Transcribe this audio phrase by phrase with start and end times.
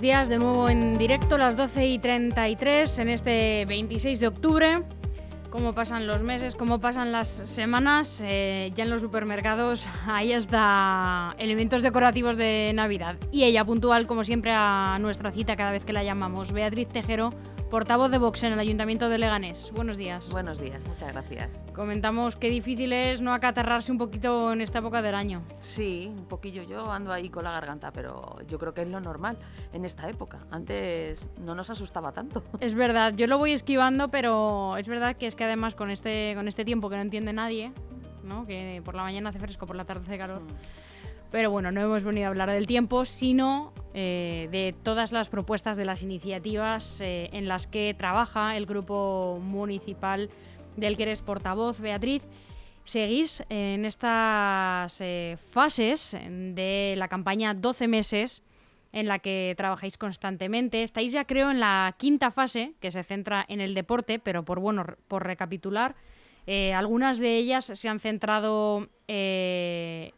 [0.00, 4.82] Días, de nuevo en directo, las 12 y 33 en este 26 de octubre.
[5.50, 8.22] Cómo pasan los meses, cómo pasan las semanas.
[8.24, 13.16] Eh, ya en los supermercados hay hasta elementos decorativos de Navidad.
[13.30, 16.52] Y ella puntual, como siempre, a nuestra cita cada vez que la llamamos.
[16.52, 17.30] Beatriz Tejero,
[17.70, 19.70] portavoz de Vox en el Ayuntamiento de Leganés.
[19.72, 20.28] Buenos días.
[20.32, 21.62] Buenos días, muchas gracias.
[21.72, 25.42] Comentamos qué difícil es no acatarrarse un poquito en esta época del año.
[25.60, 26.64] Sí, un poquillo.
[26.64, 29.38] Yo ando ahí con la garganta, pero yo creo que es lo normal
[29.72, 30.40] en esta época.
[30.50, 32.42] Antes no nos asustaba tanto.
[32.60, 36.32] Es verdad, yo lo voy esquivando, pero es verdad que es que además con este,
[36.34, 37.72] con este tiempo que no entiende nadie,
[38.24, 38.46] ¿no?
[38.46, 40.42] que por la mañana hace fresco, por la tarde hace calor.
[40.42, 40.90] Mm
[41.30, 45.76] pero bueno, no hemos venido a hablar del tiempo, sino eh, de todas las propuestas
[45.76, 50.30] de las iniciativas eh, en las que trabaja el grupo municipal
[50.76, 52.22] del que eres portavoz, Beatriz.
[52.84, 58.44] Seguís en estas eh, fases de la campaña 12 meses
[58.92, 60.84] en la que trabajáis constantemente.
[60.84, 64.60] Estáis ya creo en la quinta fase, que se centra en el deporte, pero por
[64.60, 65.96] bueno, por recapitular,
[66.74, 68.88] algunas de ellas se han centrado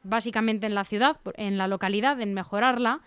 [0.03, 3.03] básicamente en la ciudad, en la localidad, en mejorarla,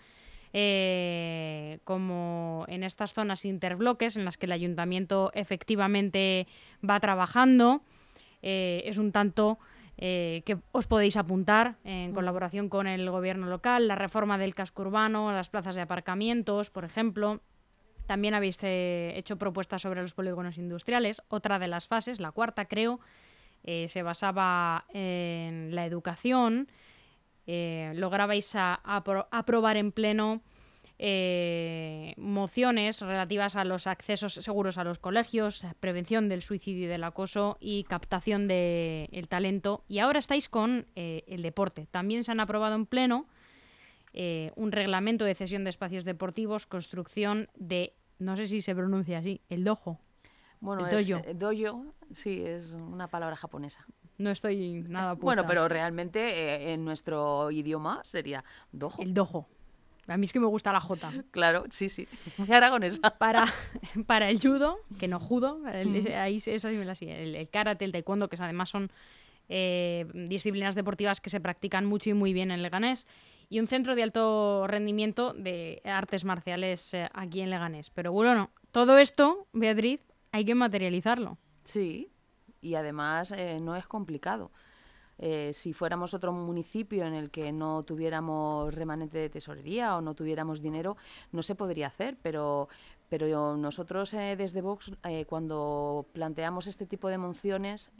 [0.58, 6.46] eh, como en estas zonas interbloques en las que el ayuntamiento efectivamente
[6.88, 7.82] va trabajando.
[8.40, 9.58] es un tanto
[9.98, 15.32] que os podéis apuntar en colaboración con el gobierno local, la reforma del casco urbano,
[15.32, 17.42] las plazas de aparcamientos, por ejemplo.
[18.06, 21.22] También habéis eh, hecho propuestas sobre los polígonos industriales.
[21.28, 23.00] Otra de las fases, la cuarta creo,
[23.64, 26.68] eh, se basaba en la educación.
[27.46, 30.42] Eh, lograbais aprobar en pleno
[32.16, 37.58] mociones relativas a los accesos seguros a los colegios, prevención del suicidio y del acoso
[37.60, 39.84] y captación del talento.
[39.88, 41.86] Y ahora estáis con el deporte.
[41.90, 43.26] También se han aprobado en pleno
[44.18, 49.18] eh, un reglamento de cesión de espacios deportivos, construcción de, no sé si se pronuncia
[49.18, 50.00] así, el dojo.
[50.58, 51.22] Bueno, el dojo.
[51.22, 53.84] Es, dojo, sí, es una palabra japonesa.
[54.18, 55.24] No estoy nada puesta.
[55.24, 59.02] Bueno, pero realmente eh, en nuestro idioma sería dojo.
[59.02, 59.48] El dojo.
[60.08, 61.12] A mí es que me gusta la J.
[61.30, 62.06] Claro, sí, sí.
[62.36, 63.10] Muy aragonesa.
[63.18, 63.44] Para,
[64.06, 68.28] para el judo, que no judo, ahí eso me la el, el karate, el taekwondo,
[68.28, 68.90] que además son
[69.48, 73.06] eh, disciplinas deportivas que se practican mucho y muy bien en Leganés
[73.48, 77.90] y un centro de alto rendimiento de artes marciales eh, aquí en Leganés.
[77.90, 80.00] Pero bueno, todo esto, Beatriz,
[80.32, 81.38] hay que materializarlo.
[81.64, 82.10] Sí,
[82.60, 84.50] y además eh, no es complicado.
[85.18, 90.14] Eh, si fuéramos otro municipio en el que no tuviéramos remanente de tesorería o no
[90.14, 90.96] tuviéramos dinero,
[91.32, 92.68] no se podría hacer, pero,
[93.08, 94.92] pero nosotros desde Vox,
[95.26, 97.90] cuando planteamos este tipo de mociones,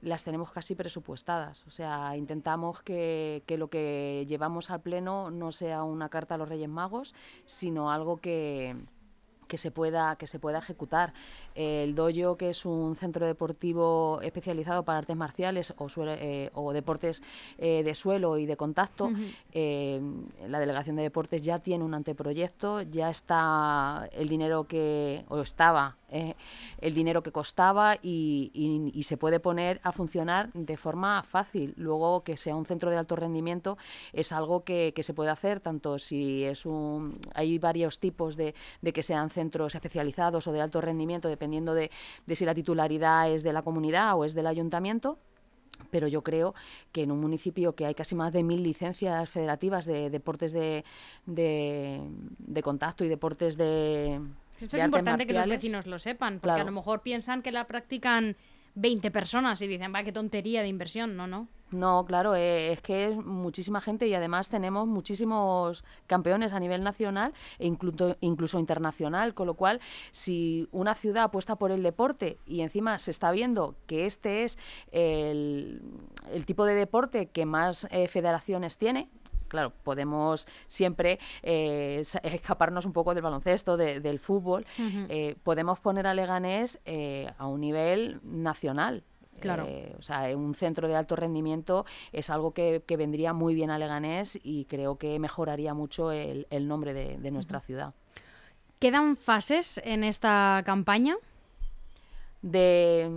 [0.00, 1.64] las tenemos casi presupuestadas.
[1.68, 6.38] O sea, intentamos que, que, lo que llevamos al Pleno no sea una carta a
[6.38, 7.14] los Reyes Magos,
[7.44, 8.74] sino algo que,
[9.48, 11.12] que se pueda que se pueda ejecutar.
[11.54, 17.22] El dojo, que es un centro deportivo especializado para artes marciales o, eh, o deportes
[17.58, 19.10] eh, de suelo y de contacto,
[19.52, 20.00] eh,
[20.46, 25.97] la delegación de deportes ya tiene un anteproyecto, ya está el dinero que o estaba
[26.10, 31.74] el dinero que costaba y, se puede poner a funcionar de forma fácil.
[31.76, 33.78] Luego que sea un centro de alto rendimiento
[34.12, 38.54] es algo que, se puede hacer tanto si es un hay varios tipos de,
[38.92, 41.90] que sean centros especializados o de alto rendimiento, dependiendo de,
[42.34, 45.18] si la titularidad es de la comunidad o es del ayuntamiento
[45.90, 46.54] pero yo creo
[46.90, 50.84] que en un municipio que hay casi más de mil licencias federativas de deportes de,
[51.26, 54.20] de, contacto y deportes de...
[54.60, 57.66] Esto es importante que los vecinos lo sepan, porque a lo mejor piensan que la
[57.66, 58.36] practican
[58.74, 61.16] 20 personas y dicen, va, qué tontería de inversión.
[61.16, 61.48] No, no.
[61.70, 66.82] No, claro, eh, es que es muchísima gente y además tenemos muchísimos campeones a nivel
[66.82, 72.38] nacional e incluso, incluso internacional, con lo cual si una ciudad apuesta por el deporte
[72.46, 74.58] y encima se está viendo que este es
[74.92, 75.82] el,
[76.46, 79.10] tipo de deporte que más eh, federaciones tiene,
[79.48, 84.66] claro, podemos siempre eh, escaparnos un poco del baloncesto, del fútbol,
[85.08, 89.02] eh, podemos poner a Leganés eh, a un nivel nacional.
[89.40, 89.68] Claro.
[89.96, 94.36] o sea, un centro de alto rendimiento es algo que, vendría muy bien a Leganés
[94.42, 97.94] y creo que mejoraría mucho el, nombre de, nuestra ciudad.
[98.80, 101.16] ¿Quedan fases en esta campaña?
[102.42, 103.08] De,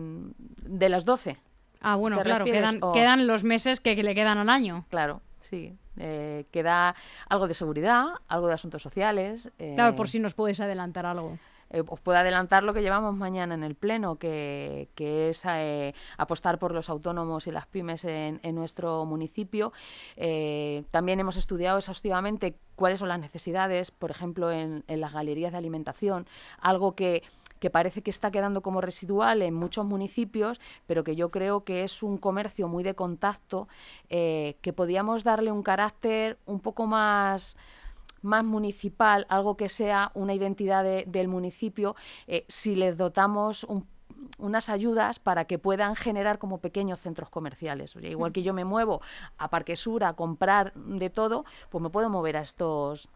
[0.63, 1.37] de las 12.
[1.81, 4.85] Ah, bueno, ¿Te claro, quedan, los meses que, que le quedan al año.
[4.89, 5.75] Claro, sí.
[6.03, 6.95] Eh, queda
[7.29, 9.51] algo de seguridad, algo de asuntos sociales.
[9.75, 11.37] Claro, eh, por si nos puedes adelantar algo.
[11.69, 15.93] eh, os puedo adelantar lo que llevamos mañana en el Pleno, que, que es eh,
[16.17, 19.71] apostar por los autónomos y las pymes en, en nuestro municipio.
[20.17, 25.51] Eh, también hemos estudiado exhaustivamente cuáles son las necesidades, por ejemplo, en, en las galerías
[25.51, 26.25] de alimentación,
[26.59, 27.23] algo que
[27.61, 31.83] que parece que está quedando como residual en muchos municipios, pero que yo creo que
[31.83, 33.67] es un comercio muy de contacto,
[34.09, 37.55] eh, que podíamos darle un carácter un poco más
[38.23, 41.95] más municipal, algo que sea una identidad de- del municipio,
[42.27, 43.87] eh, si les dotamos un-
[44.37, 47.95] unas ayudas para que puedan generar como pequeños centros comerciales.
[47.95, 49.01] Oye, igual que yo me muevo
[49.39, 53.09] a Parque Sur a comprar de todo, pues me puedo mover a estos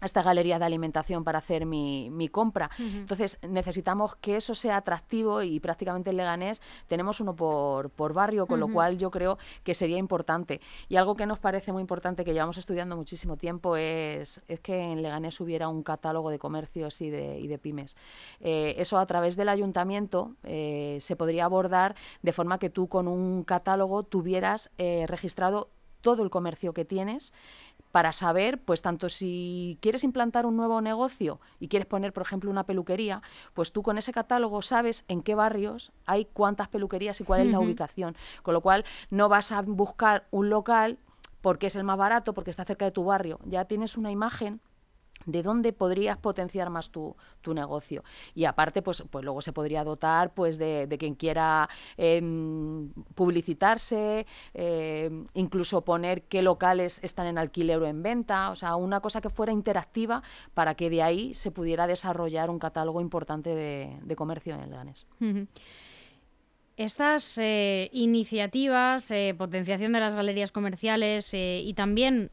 [0.00, 2.70] a esta galería de alimentación para hacer mi, mi compra.
[2.78, 8.46] Entonces necesitamos que eso sea atractivo y prácticamente en Leganés tenemos uno por, por barrio,
[8.46, 10.60] con lo cual yo creo que sería importante.
[10.88, 14.78] Y algo que nos parece muy importante, que llevamos estudiando muchísimo tiempo, es, es que
[14.78, 17.96] en Leganés hubiera un catálogo de comercios y de, y de pymes.
[18.40, 23.08] Eh, eso a través del ayuntamiento eh, se podría abordar de forma que tú con
[23.08, 25.70] un catálogo tuvieras eh, registrado
[26.00, 27.32] todo el comercio que tienes
[27.96, 32.50] para saber, pues tanto si quieres implantar un nuevo negocio y quieres poner, por ejemplo,
[32.50, 33.22] una peluquería,
[33.54, 37.46] pues tú con ese catálogo sabes en qué barrios hay cuántas peluquerías y cuál es
[37.46, 38.14] la ubicación.
[38.42, 40.98] Con lo cual no vas a buscar un local
[41.40, 43.38] porque es el más barato, porque está cerca de tu barrio.
[43.46, 44.60] Ya tienes una imagen
[45.24, 48.04] de dónde podrías potenciar más tu, tu negocio.
[48.34, 54.26] Y aparte, pues, pues luego se podría dotar pues de, de quien quiera em, publicitarse,
[54.54, 59.20] em, incluso poner qué locales están en alquiler o en venta, o sea, una cosa
[59.20, 60.22] que fuera interactiva
[60.54, 65.06] para que de ahí se pudiera desarrollar un catálogo importante de, de comercio en Leganés.
[65.20, 65.46] Ujú.
[66.76, 72.30] Estas eh, iniciativas, eh, potenciación de las galerías comerciales eh, y también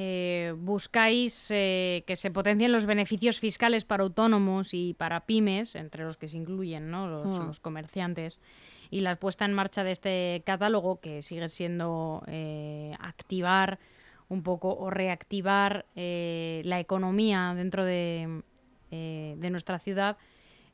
[0.00, 6.04] eh, buscáis eh, que se potencien los beneficios fiscales para autónomos y para pymes, entre
[6.04, 7.08] los que se incluyen ¿no?
[7.08, 7.48] los, Hmm.
[7.48, 8.38] los comerciantes,
[8.90, 13.80] y la puesta en marcha de este catálogo, que sigue siendo eh, activar
[14.28, 18.42] un poco o reactivar la economía dentro de,
[18.90, 20.16] de nuestra ciudad,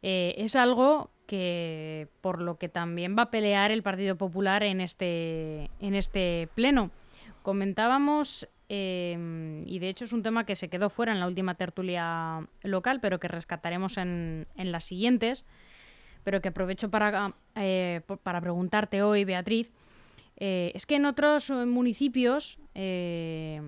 [0.02, 5.70] es algo que por lo que también va a pelear el Partido Popular en este,
[5.78, 6.90] en este pleno.
[7.42, 11.54] Comentábamos, eh, y de hecho es un tema que se quedó fuera en la última
[11.54, 15.46] tertulia local, pero que rescataremos en, en las siguientes,
[16.24, 19.70] pero que aprovecho para, eh, para preguntarte hoy, Beatriz.
[20.38, 23.62] Eh, es que en otros eh, municipios se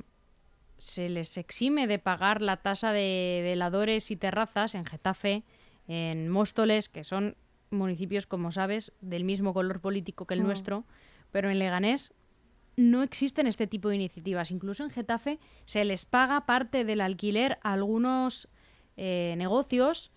[1.08, 5.44] les exime de pagar la tasa de veladores y terrazas en Getafe,
[5.86, 7.36] en Móstoles, que son
[7.70, 10.46] municipios, como sabes, del mismo color político que el Mm.
[10.46, 10.84] nuestro,
[11.30, 12.12] pero en Leganés
[12.76, 14.50] no existen este tipo de iniciativas.
[14.50, 18.48] Incluso en Getafe se les paga parte del alquiler a algunos
[18.96, 20.12] eh, negocios,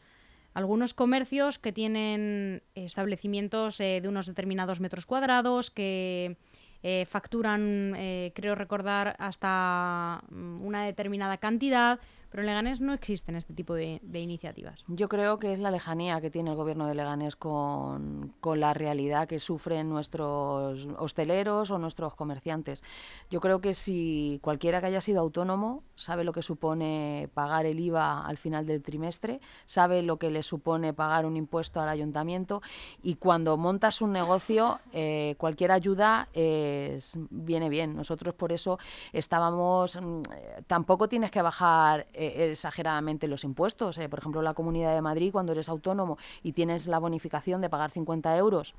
[0.54, 6.38] algunos comercios que tienen establecimientos eh, de unos determinados metros cuadrados, que
[6.82, 13.36] eh, facturan, eh, creo recordar, hasta mm, una determinada cantidad, pero en Leganés no existen
[13.36, 14.84] este tipo de, iniciativas.
[14.88, 18.74] Yo creo que es la lejanía que tiene el gobierno de Leganés con, con la
[18.74, 22.84] realidad que sufren nuestros hosteleros o nuestros comerciantes.
[23.30, 27.80] Yo creo que si cualquiera que haya sido autónomo sabe lo que supone pagar el
[27.80, 32.62] IVA al final del trimestre, sabe lo que le supone pagar un impuesto al ayuntamiento
[33.04, 37.96] y cuando montas un negocio eh, cualquier ayuda es, viene bien.
[37.96, 38.80] Nosotros por eso
[39.14, 40.22] estábamos, mm,
[40.68, 43.98] tampoco tienes que bajar eh, exageradamente los impuestos.
[43.98, 44.10] eh.
[44.10, 47.92] Por ejemplo, la Comunidad de Madrid, cuando eres autónomo y tienes la bonificación de pagar
[47.92, 48.76] 50 euros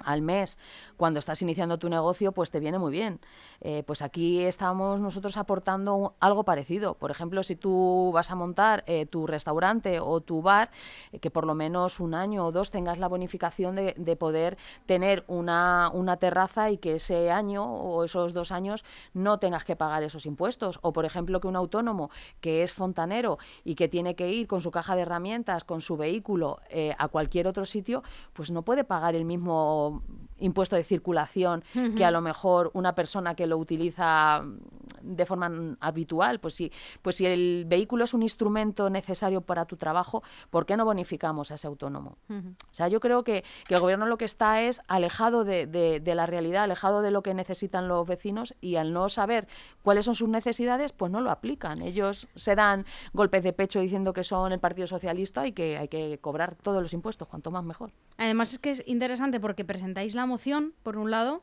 [0.00, 0.58] al mes
[0.96, 3.20] cuando estás iniciando tu negocio, pues te viene muy bien.
[3.60, 6.94] Eh, pues aquí estamos nosotros aportando algo parecido.
[6.94, 10.70] Por ejemplo, si tú vas a montar eh, tu restaurante o tu bar,
[11.12, 14.56] eh, que por lo menos un año o dos tengas la bonificación de, de poder
[14.86, 19.76] tener una, una terraza y que ese año o esos dos años no tengas que
[19.76, 20.78] pagar esos impuestos.
[20.82, 22.10] O, por ejemplo, que un autónomo
[22.40, 25.96] que es fontanero y que tiene que ir con su caja de herramientas, con su
[25.96, 30.02] vehículo eh, a cualquier otro sitio, pues no puede pagar el mismo or
[30.38, 31.62] impuesto de circulación
[31.96, 34.58] que a lo mejor una persona que lo utiliza mm,
[35.02, 36.40] de forma habitual.
[36.40, 36.72] Pues si,
[37.02, 41.50] pues si el vehículo es un instrumento necesario para tu trabajo, ¿por qué no bonificamos
[41.50, 42.16] a ese autónomo?
[42.28, 46.26] O sea, yo creo que, el gobierno lo que está es alejado de, de, la
[46.26, 49.48] realidad, alejado de lo que necesitan los vecinos y al no saber
[49.82, 51.82] cuáles son sus necesidades, pues no lo aplican.
[51.82, 55.88] Ellos se dan golpes de pecho diciendo que son el Partido Socialista y que hay
[55.88, 57.90] que cobrar todos los impuestos, cuanto más mejor.
[58.16, 61.42] Además es que es interesante porque presentáis la moción, por un lado,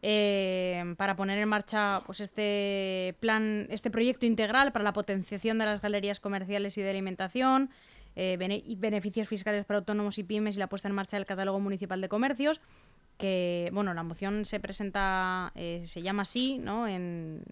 [0.00, 5.64] eh, para poner en marcha pues este plan, este proyecto integral para la potenciación de
[5.64, 7.70] las galerías comerciales y de alimentación,
[8.14, 8.36] eh,
[8.78, 12.08] beneficios fiscales para autónomos y pymes y la puesta en marcha del catálogo municipal de
[12.08, 12.60] comercios.
[13.16, 16.86] Que bueno, la moción se presenta, eh, se llama así, ¿no?
[16.86, 17.42] En,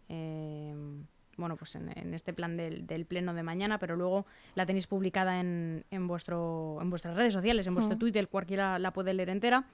[1.37, 5.85] bueno, pues en, este plan del, pleno de mañana, pero luego la tenéis publicada en,
[5.91, 7.99] en, vuestro, en vuestras redes sociales, en vuestro mm.
[7.99, 9.67] Twitter, cualquiera la puede leer entera.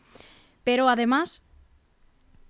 [0.65, 1.45] Pero además,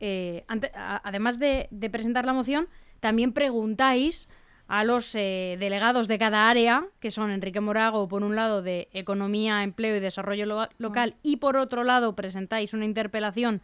[0.00, 2.68] eh, además de, presentar la moción,
[3.00, 4.28] también preguntáis
[4.68, 8.88] a los eh, delegados de cada área, que son Enrique Morago, por un lado, de
[8.92, 13.60] Economía, Empleo y Desarrollo Local, y por otro lado presentáis una interpelación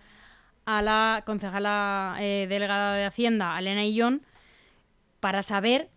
[0.69, 4.23] a la concejala eh, delegada de Hacienda, Elena Illón,
[5.19, 5.88] para saber,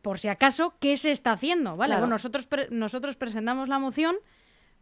[0.00, 1.76] por si acaso, qué se está haciendo.
[1.76, 1.98] ¿vale?
[2.06, 4.14] nosotros, nosotros presentamos la moción,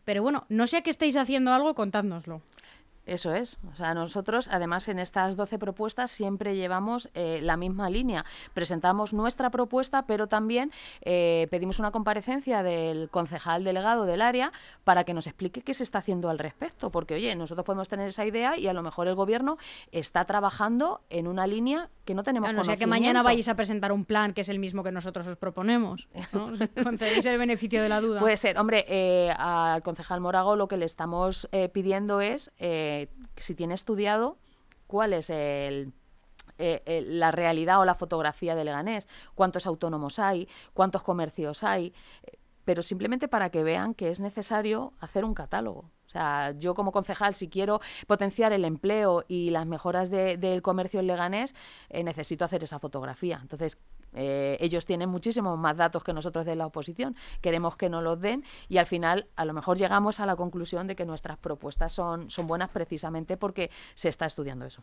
[0.05, 2.43] pero bueno, no sé que estáis haciendo algo, contádnoslo.
[3.07, 3.59] Eso es.
[3.73, 8.25] O sea, nosotros, además, en estas 12 propuestas siempre llevamos eh, la misma línea.
[8.55, 14.53] Presentamos nuestra propuesta, pero también eh, pedimos una comparecencia del concejal delegado del área
[14.85, 16.91] para que nos explique qué se está haciendo al respecto.
[16.91, 19.57] Porque, oye, nosotros podemos tener esa idea y a lo mejor el gobierno
[19.93, 23.93] está trabajando en una línea que no tenemos no, sea que mañana vais a presentar
[23.93, 26.09] un plan que es el mismo que nosotros os proponemos.
[26.33, 26.47] ¿no?
[26.83, 28.21] Concedéis el beneficio de la duda.
[28.21, 28.59] Puede ser.
[28.59, 32.53] Hombre, eh, al concejal Morago lo que le estamos pidiendo es
[33.37, 34.39] si tiene estudiado
[34.87, 35.93] cuál es el,
[36.59, 42.37] eh, la realidad o la fotografía de Leganés, cuántos autónomos hay, cuántos comercios hay, eh,
[42.65, 45.91] pero simplemente para que vean que es necesario hacer un catálogo.
[46.07, 51.01] O sea, yo como concejal, si quiero potenciar el empleo y las mejoras del comercio
[51.01, 51.55] en Leganés,
[51.89, 53.39] eh, necesito hacer esa fotografía.
[53.41, 53.79] Entonces,
[54.15, 57.17] eh, ellos tienen muchísimos más datos que nosotros de la oposición.
[57.41, 60.87] Queremos que nos los den y al final a lo mejor llegamos a la conclusión
[60.87, 64.83] de que nuestras propuestas son, son buenas precisamente porque se está estudiando eso.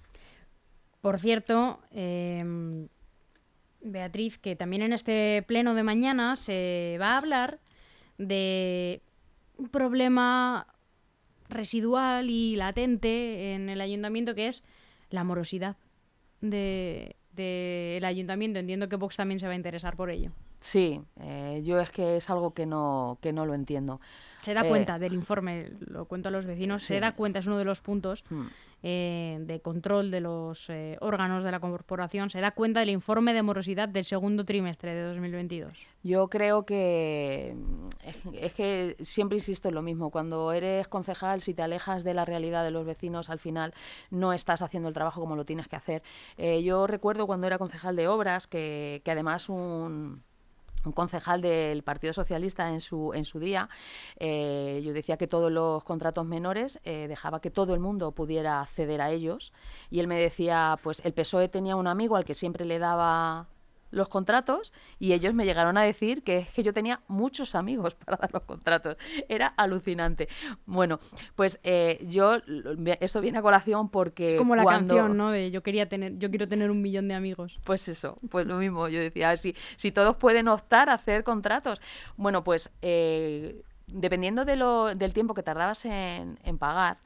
[1.01, 2.87] Por cierto, em,
[3.81, 7.59] Beatriz, que también en este pleno de mañana se va a hablar
[8.17, 9.01] de
[9.57, 10.67] un problema
[11.49, 14.63] residual y latente en el ayuntamiento que es
[15.09, 15.77] la morosidad
[17.37, 18.59] del ayuntamiento.
[18.59, 20.31] Entiendo que Vox también se va a interesar por ello.
[20.59, 24.01] Sí, eh, yo es que es algo que no, que no lo entiendo.
[24.41, 27.47] Se da eh, cuenta del informe, lo cuento a los vecinos, se da cuenta, es
[27.47, 28.45] uno de los puntos hmm.
[28.81, 33.43] eh, de control de los órganos de la corporación, se da cuenta del informe de
[33.43, 35.73] morosidad del segundo trimestre de 2022.
[36.03, 37.55] Yo creo que
[38.33, 42.25] es, que siempre insisto en lo mismo, cuando eres concejal, si te alejas de la
[42.25, 43.73] realidad de los vecinos, al final
[44.11, 46.03] no estás haciendo el trabajo como lo tienes que hacer.
[46.63, 50.23] yo recuerdo cuando era concejal de obras que, que además un
[50.87, 53.69] un concejal del Partido Socialista en su, en su día,
[54.17, 58.61] eh, yo decía que todos los contratos menores eh, dejaba que todo el mundo pudiera
[58.61, 59.53] acceder a ellos.
[59.89, 63.47] Y él me decía, pues el PSOE tenía un amigo al que siempre le daba
[63.91, 67.95] los contratos y ellos me llegaron a decir que es que yo tenía muchos amigos
[68.05, 68.97] para dar los contratos.
[69.29, 70.27] Era alucinante.
[70.65, 70.99] Bueno,
[71.35, 72.37] pues eh, yo
[72.99, 75.31] esto viene a colación porque es como la canción, ¿no?
[75.31, 77.59] De yo quería tener, yo quiero tener un millón de amigos.
[77.63, 78.87] Pues eso, pues lo mismo.
[78.87, 81.81] Yo decía, si, si todos pueden optar a hacer contratos.
[82.15, 86.97] Bueno, pues eh, dependiendo de lo, del tiempo que tardabas en, en pagar,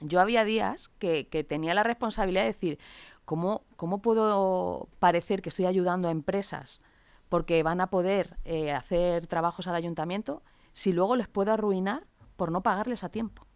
[0.00, 2.78] yo había días que, que tenía la responsabilidad de decir,
[3.24, 3.64] ¿Cómo,
[4.02, 6.80] puedo parecer que estoy ayudando a empresas
[7.28, 12.50] porque van a poder eh, hacer trabajos al ayuntamiento si luego les puedo arruinar por
[12.50, 13.46] no pagarles a tiempo?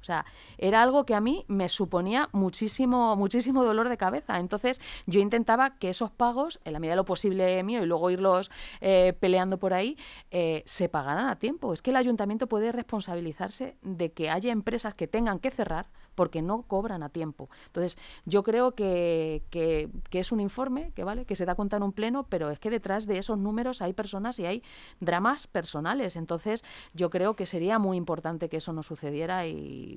[0.00, 0.24] O sea,
[0.58, 4.38] era algo que a mí me suponía muchísimo, muchísimo dolor de cabeza.
[4.38, 8.10] Entonces, yo intentaba que esos pagos, en la medida de lo posible mío, y luego
[8.10, 9.96] irlos eh, peleando por ahí,
[10.30, 11.72] eh, se pagaran a tiempo.
[11.72, 16.42] Es que el ayuntamiento puede responsabilizarse de que haya empresas que tengan que cerrar porque
[16.42, 17.48] no cobran a tiempo.
[17.66, 21.82] Entonces, yo creo que, que, es un informe que vale, que se da cuenta en
[21.82, 24.62] un pleno, pero es que detrás de esos números hay personas y hay
[25.00, 26.16] dramas personales.
[26.16, 29.89] Entonces, yo creo que sería muy importante que eso no sucediera y,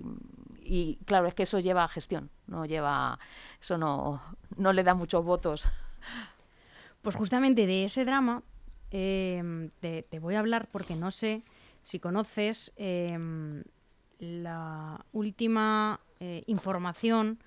[0.61, 3.19] y claro, es que eso lleva a gestión, no lleva,
[3.61, 4.21] eso no,
[4.57, 5.67] no le da muchos votos.
[7.01, 8.43] Pues justamente de ese drama
[8.89, 11.43] em, te, voy a hablar porque no sé
[11.81, 13.63] si conoces em,
[14.19, 17.39] la última eh, información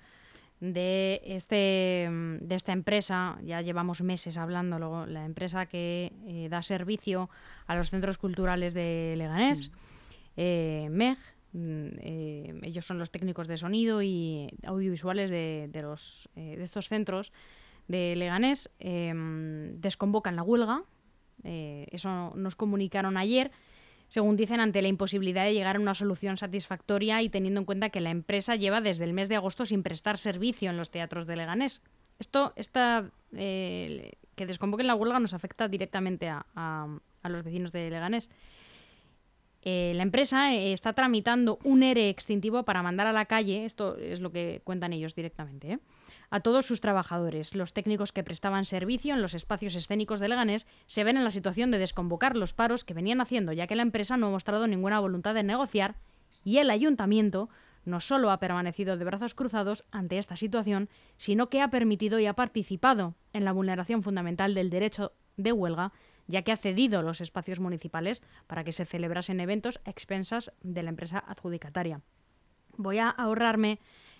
[0.59, 7.29] de, este, de esta empresa, ya llevamos meses hablando, la empresa que eh, da servicio
[7.67, 9.75] a los centros culturales de Leganés, mm.
[10.37, 11.17] eh, MEG,
[11.53, 17.31] eh, ellos son los técnicos de sonido y audiovisuales de, los, de estos centros
[17.87, 20.83] de Leganés, em, desconvocan la huelga,
[21.43, 23.51] eso nos comunicaron ayer,
[24.07, 27.89] según dicen, ante la imposibilidad de llegar a una solución satisfactoria y teniendo en cuenta
[27.89, 31.27] que la empresa lleva desde el mes de agosto sin prestar servicio en los teatros
[31.27, 31.81] de Leganés.
[32.19, 38.29] Esto, esta, eh, que desconvoquen la huelga nos afecta directamente a, los vecinos de Leganés.
[39.69, 43.97] Eh, la empresa eh, está tramitando un ERE extintivo para mandar a la calle, esto
[43.97, 45.79] es lo que cuentan ellos directamente,
[46.29, 47.53] a todos sus trabajadores.
[47.53, 51.31] Los técnicos que prestaban servicio en los espacios escénicos de Leganés se ven en la
[51.31, 54.67] situación de desconvocar los paros que venían haciendo, ya que la empresa no ha mostrado
[54.67, 55.95] ninguna voluntad de negociar
[56.45, 57.49] y el ayuntamiento
[57.83, 62.25] no solo ha permanecido de brazos cruzados ante esta situación, sino que ha permitido y
[62.25, 65.91] ha participado en la vulneración fundamental del derecho de huelga,
[66.27, 70.83] ya que ha cedido los espacios municipales para que se celebrasen eventos a expensas de
[70.83, 72.01] la empresa adjudicataria.
[72.77, 73.79] Voy a ahorrarme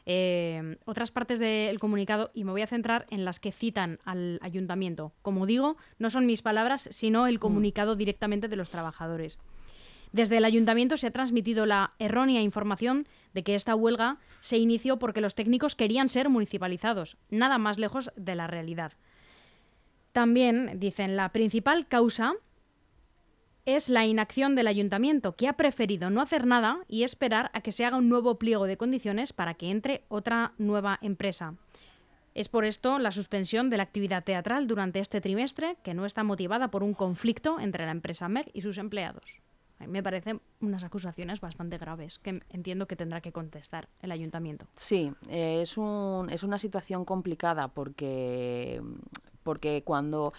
[0.09, 4.39] eh, otras partes del comunicado y me voy a centrar en las que citan al
[4.41, 5.11] ayuntamiento.
[5.21, 7.39] Como digo, no son mis palabras, sino el mm.
[7.39, 9.37] comunicado directamente de los trabajadores.
[10.13, 14.97] Desde el ayuntamiento se ha transmitido la errónea información de que esta huelga se inició
[14.97, 18.93] porque los técnicos querían ser municipalizados, nada más lejos de la realidad.
[20.17, 22.33] También dicen la principal causa
[23.67, 27.71] es la inacción del ayuntamiento, que ha preferido no hacer nada y esperar a que
[27.71, 31.53] se haga un nuevo pliego de condiciones para que entre otra nueva empresa.
[32.33, 36.23] Es por esto la suspensión de la actividad teatral durante este trimestre, que no está
[36.23, 39.43] motivada por un conflicto entre la empresa MEG y sus empleados.
[39.79, 44.11] A mí me parecen unas acusaciones bastante graves que entiendo que tendrá que contestar el
[44.11, 44.65] ayuntamiento.
[44.75, 48.81] Sí, es, un, es una situación complicada porque,
[49.47, 50.33] porque cuando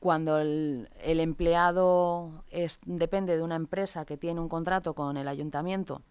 [0.00, 2.44] cuando el, empleado
[2.84, 6.02] depende de una empresa que tiene un contrato con el ayuntamiento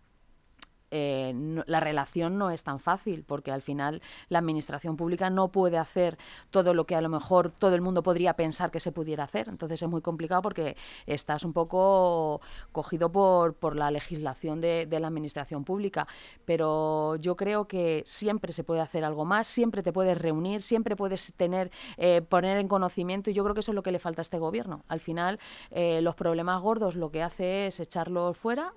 [0.91, 5.77] eh, la relación no es tan fácil, porque al final la administración pública no puede
[5.77, 6.17] hacer
[6.50, 9.50] todo lo que a lo mejor todo el mundo podría pensar que se pudiera hacer.
[9.50, 12.41] Entonces es muy complicado porque estás un poco
[12.72, 16.08] cogido por, por la legislación de, la administración pública.
[16.46, 20.95] Pero yo creo que siempre se puede hacer algo más, siempre te puedes reunir, siempre
[20.95, 23.99] puedes tener, eh, poner en conocimiento, y yo creo que eso es lo que le
[23.99, 24.84] falta a este gobierno.
[24.88, 25.39] Al final,
[25.71, 28.73] eh, los problemas gordos lo que hace es echarlos fuera,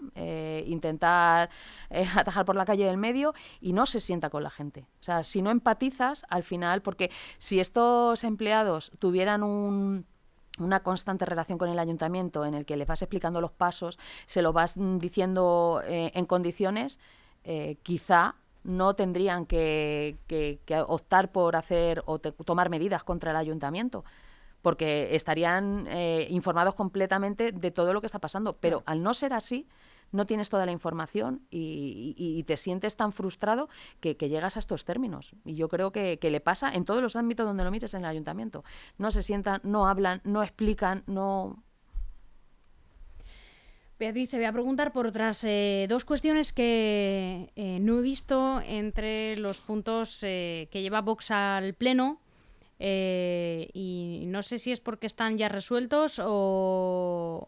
[0.66, 1.51] intentar
[2.16, 4.86] atajar por la calle del medio y no se sienta con la gente.
[5.00, 11.58] O sea, si no empatizas, al final, porque si estos empleados tuvieran una constante relación
[11.58, 15.82] con el ayuntamiento en el que le vas explicando los pasos, se lo vas diciendo
[15.86, 16.98] eh, en condiciones,
[17.44, 20.16] eh, quizá no tendrían que,
[20.86, 24.04] optar por hacer o tomar medidas contra el ayuntamiento
[24.62, 28.56] porque estarían eh, informados completamente de todo lo que está pasando.
[28.58, 29.68] Pero al no ser así,
[30.12, 33.68] no tienes toda la información y, te sientes tan frustrado
[34.01, 35.35] que, llegas a estos términos.
[35.44, 38.11] Y yo creo que, le pasa en todos los ámbitos donde lo mires en el
[38.11, 38.64] ayuntamiento.
[38.98, 41.62] No se sientan, no hablan, no explican, no...
[43.98, 48.61] Beatriz, te voy a preguntar por otras eh, dos cuestiones que eh, no he visto
[48.66, 52.21] entre los puntos eh, que lleva Vox al Pleno
[52.85, 57.47] eh, y no sé si es porque están ya resueltos o,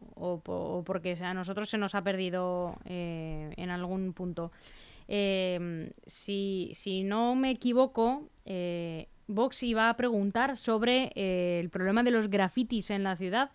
[0.87, 4.53] porque a nosotros se nos ha perdido eh, en algún punto.
[5.09, 8.29] Eh, si, si, no me equivoco,
[9.27, 13.51] Vox iba a preguntar sobre el problema de los grafitis en la ciudad.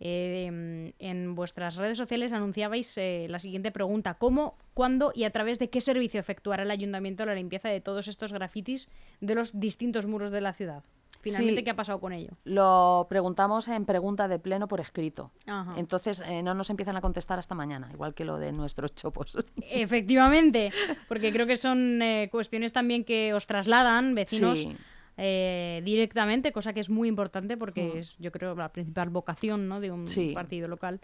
[0.00, 5.80] en vuestras redes sociales anunciabais la siguiente pregunta: ¿Cómo, cuándo y a través de qué
[5.80, 8.90] servicio efectuará el ayuntamiento la limpieza de todos estos grafitis
[9.22, 10.84] de los distintos muros de la ciudad?
[11.22, 12.32] Finalmente, ¿qué ha pasado con ello?
[12.44, 15.30] Lo preguntamos en pregunta de pleno por escrito.
[15.76, 19.38] Entonces, eh, no nos empiezan a contestar hasta mañana, igual que lo de nuestros chopos.
[19.70, 20.72] Efectivamente,
[21.06, 24.66] porque creo que son eh, cuestiones también que os trasladan vecinos.
[25.18, 27.98] Eh, directamente, cosa que es muy importante porque mm.
[27.98, 29.78] es, yo creo, la principal vocación ¿no?
[29.78, 31.00] de un partido local.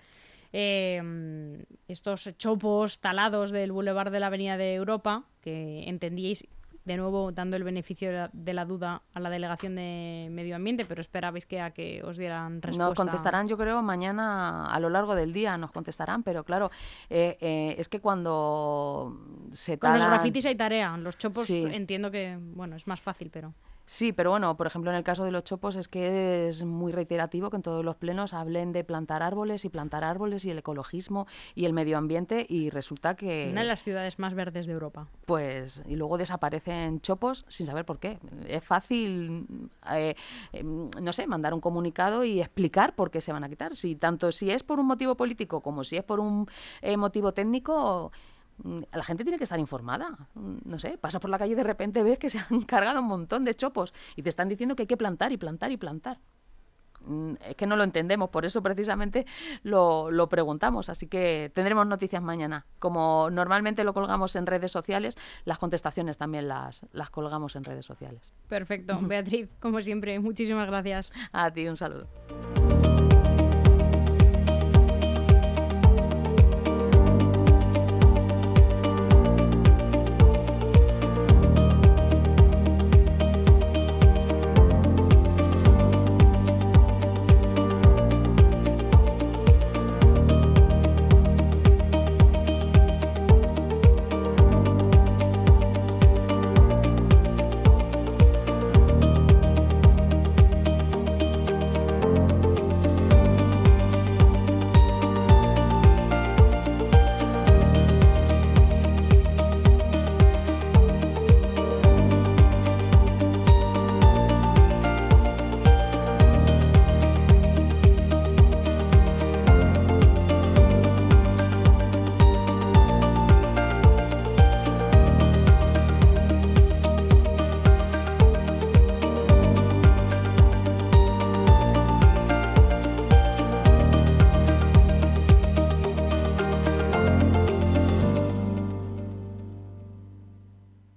[0.51, 6.49] estos chopos talados del Boulevard de la Avenida de Europa, que entendíais
[6.89, 11.01] de nuevo dando el beneficio de la, duda a la delegación de medio ambiente, pero
[11.03, 12.89] esperabais que a que os dieran respuesta.
[12.89, 16.71] Nos contestarán, yo creo, mañana a lo largo del día nos contestarán, pero claro,
[17.11, 19.21] eh, eh, es que cuando
[19.53, 19.99] se talan...
[19.99, 23.53] Con los grafitis hay tarea, los chopos entiendo que, bueno, es más fácil, pero...
[23.89, 26.93] Sí, pero bueno, por ejemplo, en el caso de los chopos es que es muy
[26.93, 30.59] reiterativo que en todos los plenos hablen de plantar árboles y plantar árboles y el
[30.59, 33.49] ecologismo y el medio ambiente y resulta que...
[33.51, 35.07] Una de las ciudades más verdes de Europa.
[35.25, 38.19] Pues, y luego desaparecen chopos sin saber por qué.
[38.47, 40.15] Es fácil, eh,
[40.53, 43.75] em, no sé, mandar un comunicado y explicar por qué se van a quitar.
[43.75, 46.47] Si tanto si es por un motivo político como si es por un
[46.83, 50.17] eh, motivo técnico Mm, la gente tiene que estar informada.
[50.35, 53.07] No sé, pasa por la calle y de repente ves que se han cargado un
[53.07, 56.19] montón de chopos y te están diciendo que hay que plantar y plantar y plantar.
[57.09, 59.27] Mm, es que no lo entendemos, por eso precisamente
[59.63, 60.89] lo, lo, preguntamos.
[60.89, 62.67] Así que tendremos noticias mañana.
[62.79, 67.87] Como normalmente lo colgamos en redes sociales, las contestaciones también las, las colgamos en redes
[67.87, 68.33] sociales.
[68.49, 71.13] Perfecto, Beatriz, como siempre, muchísimas gracias.
[71.33, 72.09] A ti, un saludo.